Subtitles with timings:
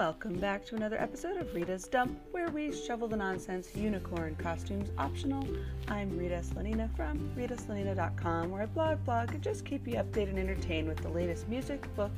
[0.00, 4.88] Welcome back to another episode of Rita's Dump, where we shovel the nonsense, unicorn costumes
[4.96, 5.46] optional.
[5.88, 10.38] I'm Rita Slanina from ritaslanina.com, where I blog, blog, and just keep you updated and
[10.38, 12.12] entertained with the latest music, book,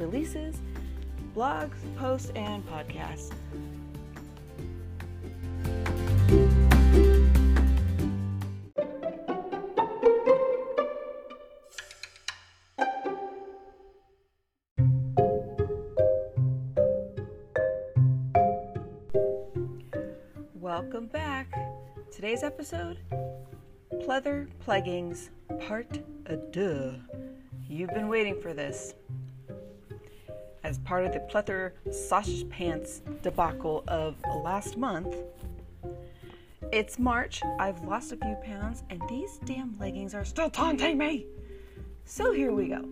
[0.00, 0.56] releases,
[1.36, 3.30] blogs, posts, and podcasts.
[20.92, 21.50] Welcome back.
[22.10, 22.98] Today's episode
[24.02, 25.30] Pleather Pleggings,
[25.66, 27.00] Part a.
[27.66, 28.92] You've been waiting for this.
[30.62, 35.16] As part of the pleather sausage pants debacle of last month,
[36.70, 41.24] it's March, I've lost a few pounds, and these damn leggings are still taunting me.
[42.04, 42.86] So here we go.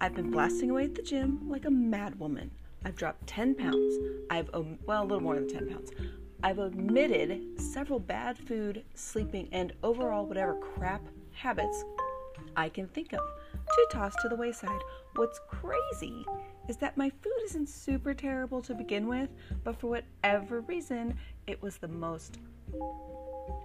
[0.00, 2.52] I've been blasting away at the gym like a mad woman.
[2.84, 3.96] I've dropped 10 pounds.
[4.30, 5.90] I've, um, well, a little more than 10 pounds.
[6.42, 11.84] I've omitted several bad food, sleeping, and overall whatever crap habits
[12.56, 14.80] I can think of to toss to the wayside.
[15.16, 16.24] What's crazy
[16.68, 19.30] is that my food isn't super terrible to begin with,
[19.64, 22.38] but for whatever reason, it was the most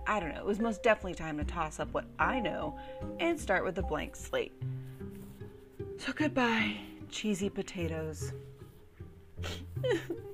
[0.07, 2.77] I don't know, it was most definitely time to toss up what I know
[3.19, 4.53] and start with a blank slate.
[5.97, 6.77] So goodbye,
[7.09, 8.33] cheesy potatoes.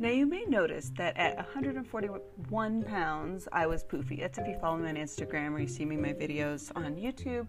[0.00, 4.20] Now, you may notice that at 141 pounds, I was poofy.
[4.20, 7.46] That's if you follow me on Instagram or you see me my videos on YouTube.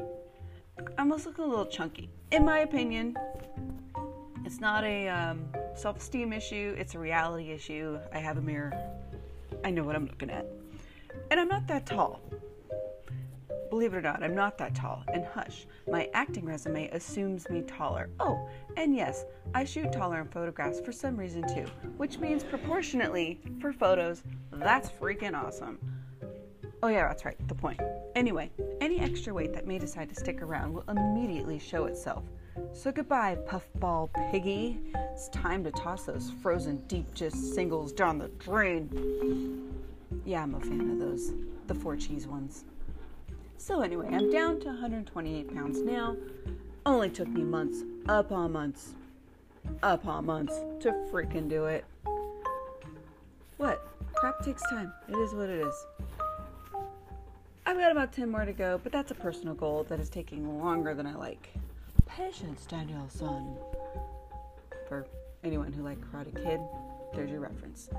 [0.00, 0.02] I
[0.98, 2.10] almost look a little chunky.
[2.32, 3.16] In my opinion,
[4.44, 5.44] it's not a um,
[5.76, 7.96] self esteem issue, it's a reality issue.
[8.12, 8.72] I have a mirror,
[9.64, 10.44] I know what I'm looking at.
[11.30, 12.20] And I'm not that tall.
[13.72, 15.02] Believe it or not, I'm not that tall.
[15.14, 18.10] And hush, my acting resume assumes me taller.
[18.20, 21.64] Oh, and yes, I shoot taller in photographs for some reason too,
[21.96, 25.78] which means proportionately for photos, that's freaking awesome.
[26.82, 27.80] Oh, yeah, that's right, the point.
[28.14, 28.50] Anyway,
[28.82, 32.24] any extra weight that may decide to stick around will immediately show itself.
[32.74, 34.82] So goodbye, puffball piggy.
[34.94, 39.72] It's time to toss those frozen deep dish singles down the drain.
[40.26, 41.32] Yeah, I'm a fan of those,
[41.68, 42.66] the four cheese ones.
[43.64, 46.16] So, anyway, I'm down to 128 pounds now.
[46.84, 48.94] Only took me months, upon months,
[49.84, 51.84] upon months to freaking do it.
[53.58, 53.86] What?
[54.14, 54.92] Crap takes time.
[55.08, 55.86] It is what it is.
[57.64, 60.58] I've got about 10 more to go, but that's a personal goal that is taking
[60.58, 61.50] longer than I like.
[62.04, 63.54] Patience, Daniel-san.
[64.88, 65.06] For
[65.44, 66.60] anyone who liked Karate Kid,
[67.14, 67.90] there's your reference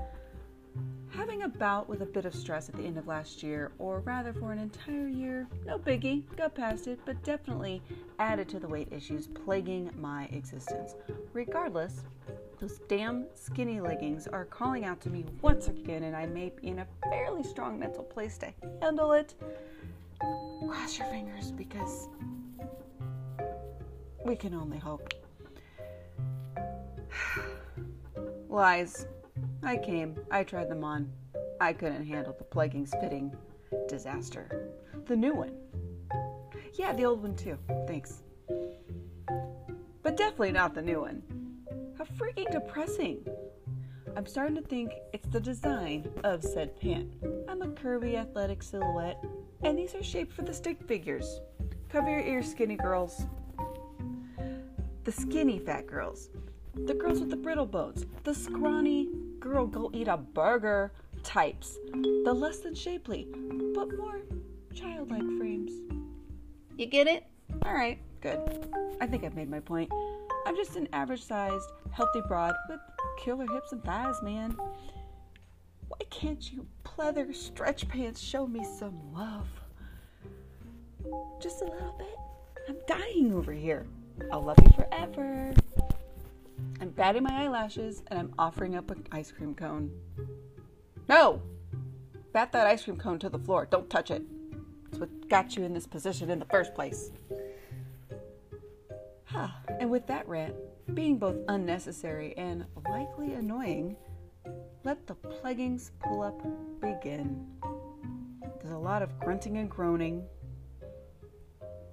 [1.10, 4.00] having a bout with a bit of stress at the end of last year, or
[4.00, 7.80] rather for an entire year, no biggie, got past it, but definitely
[8.18, 10.94] added to the weight issues plaguing my existence.
[11.32, 12.02] Regardless,
[12.60, 16.68] those damn skinny leggings are calling out to me once again, and I may be
[16.68, 19.34] in a fairly strong mental place to handle it.
[20.66, 22.08] Cross your fingers because
[24.24, 25.12] we can only hope.
[28.48, 29.06] Lies.
[29.64, 31.10] I came, I tried them on.
[31.58, 33.34] I couldn't handle the plaguing spitting
[33.88, 34.70] disaster.
[35.06, 35.52] The new one.
[36.74, 37.56] Yeah, the old one too.
[37.86, 38.22] Thanks.
[40.02, 41.22] But definitely not the new one.
[41.96, 43.26] How freaking depressing.
[44.16, 47.08] I'm starting to think it's the design of said pant.
[47.48, 49.24] I'm a curvy athletic silhouette,
[49.62, 51.40] and these are shaped for the stick figures.
[51.88, 53.24] Cover your ears, skinny girls.
[55.04, 56.28] The skinny fat girls.
[56.74, 58.04] The girls with the brittle bones.
[58.24, 59.08] The scrawny
[59.38, 60.92] girl go eat a burger
[61.22, 61.78] types,
[62.24, 63.28] the less than shapely,
[63.74, 64.20] but more
[64.74, 65.72] childlike frames.
[66.76, 67.26] You get it?
[67.64, 68.40] All right, good.
[69.00, 69.90] I think I've made my point.
[70.46, 72.80] I'm just an average sized, healthy broad with
[73.18, 74.56] killer hips and thighs, man.
[75.88, 79.48] Why can't you pleather stretch pants show me some love?
[81.40, 82.18] Just a little bit.
[82.68, 83.86] I'm dying over here.
[84.32, 85.54] I'll love you forever.
[86.80, 89.90] I'm batting my eyelashes and I'm offering up an ice cream cone.
[91.08, 91.42] No!
[92.32, 93.66] Bat that ice cream cone to the floor.
[93.70, 94.22] Don't touch it.
[94.88, 97.10] It's what got you in this position in the first place.
[99.80, 100.54] and with that rant,
[100.94, 103.96] being both unnecessary and likely annoying,
[104.84, 106.40] let the pleggings pull up
[106.80, 107.46] begin.
[108.60, 110.24] There's a lot of grunting and groaning.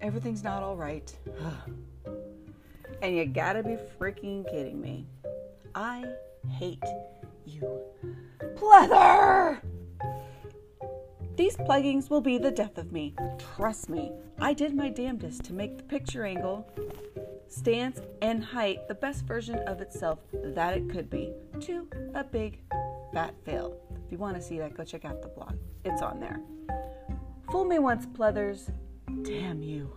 [0.01, 1.15] Everything's not all right.
[3.01, 5.07] And you gotta be freaking kidding me.
[5.73, 6.05] I
[6.49, 6.83] hate
[7.45, 7.79] you.
[8.55, 9.59] Pleather!
[11.35, 13.15] These pleggings will be the death of me.
[13.55, 14.11] Trust me.
[14.39, 16.67] I did my damnedest to make the picture angle
[17.51, 22.59] stance, and height the best version of itself that it could be to a big
[23.13, 23.77] fat fail.
[24.05, 25.55] If you want to see that, go check out the blog.
[25.83, 26.39] It's on there.
[27.51, 28.71] Fool me once, pleathers.
[29.23, 29.91] Damn you.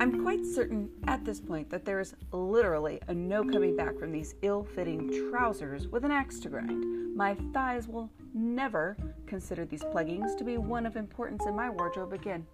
[0.00, 4.10] I'm quite certain at this point that there is literally a no coming back from
[4.10, 7.14] these ill fitting trousers with an axe to grind.
[7.14, 12.14] My thighs will never consider these pleggings to be one of importance in my wardrobe
[12.14, 12.46] again.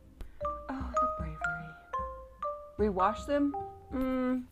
[0.68, 2.90] Oh, the bravery.
[2.90, 3.54] Rewash them?
[3.94, 4.42] Mmm,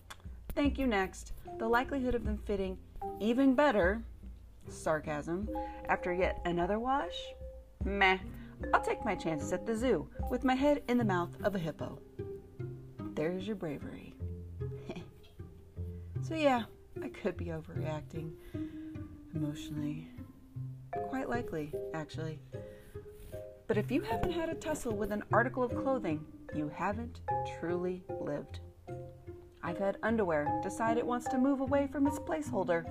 [0.55, 1.33] thank you next.
[1.59, 2.79] The likelihood of them fitting
[3.19, 4.05] even better,
[4.69, 5.49] sarcasm,
[5.89, 7.35] after yet another wash?
[7.85, 8.19] Meh.
[8.73, 11.59] I'll take my chances at the zoo with my head in the mouth of a
[11.59, 11.99] hippo.
[13.15, 14.13] There's your bravery.
[16.23, 16.65] so, yeah,
[17.01, 18.33] I could be overreacting
[19.35, 20.09] emotionally.
[21.09, 22.41] Quite likely, actually.
[23.69, 26.25] But if you haven't had a tussle with an article of clothing,
[26.57, 27.21] you haven't
[27.59, 28.59] truly lived.
[29.63, 32.85] I've had underwear decide it wants to move away from its placeholder.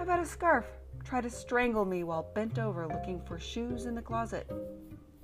[0.00, 0.66] I've had a scarf
[1.04, 4.50] try to strangle me while bent over looking for shoes in the closet.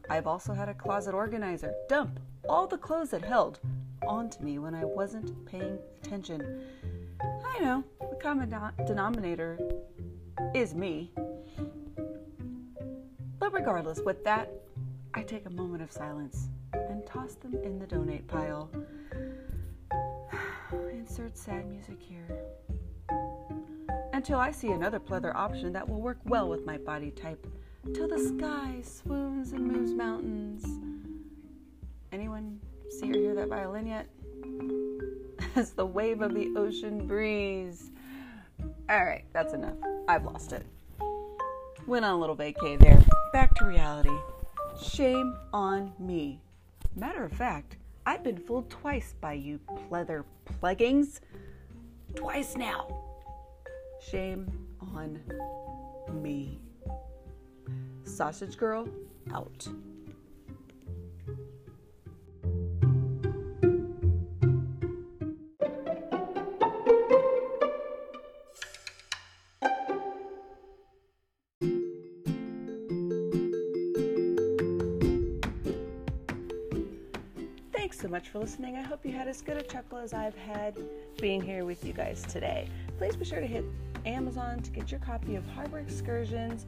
[0.09, 3.61] I've also had a closet organizer dump all the clothes it held
[4.07, 6.63] onto me when I wasn't paying attention.
[7.21, 8.55] I know, the common
[8.87, 9.59] denominator
[10.55, 11.11] is me.
[13.39, 14.51] But regardless, with that,
[15.15, 18.71] I take a moment of silence and toss them in the donate pile.
[20.93, 22.27] Insert sad music here.
[24.13, 27.47] Until I see another pleather option that will work well with my body type.
[27.95, 30.65] Till the sky swoons and moves mountains.
[32.13, 32.61] Anyone
[32.91, 34.07] see or hear that violin yet?
[35.57, 37.91] As the wave of the ocean breeze.
[38.89, 39.77] All right, that's enough.
[40.09, 40.67] I've lost it.
[41.87, 43.03] Went on a little vacay there.
[43.33, 44.17] Back to reality.
[44.81, 46.41] Shame on me.
[46.97, 47.77] Matter of fact,
[48.07, 49.61] I've been fooled twice by you
[49.91, 50.25] pleather
[50.63, 51.21] pleggings.
[52.15, 52.89] Twice now.
[54.11, 54.51] Shame
[54.81, 55.21] on
[56.23, 56.59] me.
[58.05, 58.89] Sausage Girl
[59.33, 59.69] out.
[77.89, 78.77] Thanks so much for listening.
[78.77, 80.77] I hope you had as good a chuckle as I've had
[81.23, 82.69] being here with you guys today.
[82.99, 83.65] Please be sure to hit
[84.05, 86.67] Amazon to get your copy of Harbor Excursions.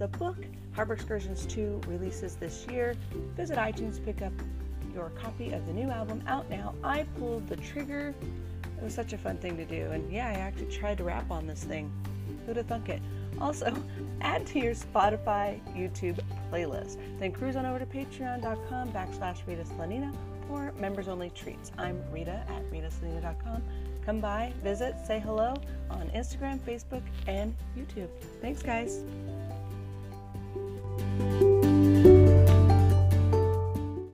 [0.00, 0.38] The book,
[0.72, 2.96] Harbor Excursions 2, releases this year.
[3.36, 4.32] Visit iTunes to pick up
[4.92, 6.74] your copy of the new album out now.
[6.82, 8.12] I pulled the trigger.
[8.76, 9.92] It was such a fun thing to do.
[9.92, 11.92] And yeah, I actually tried to rap on this thing.
[12.44, 13.00] Who'd have thunk it?
[13.40, 13.72] Also,
[14.20, 16.18] add to your Spotify, YouTube
[16.50, 16.98] playlist.
[17.18, 20.14] Then cruise on over to patreon.com backslash Rita Slanina
[20.48, 21.72] for members only treats.
[21.78, 23.62] I'm Rita at ritaslanina.com.
[24.04, 25.54] Come by, visit, say hello
[25.90, 28.08] on Instagram, Facebook, and YouTube.
[28.40, 29.02] Thanks, guys.